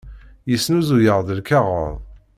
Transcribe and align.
Yesnuzuy-aɣ-d 0.49 1.29
lkaɣeḍ. 1.39 1.95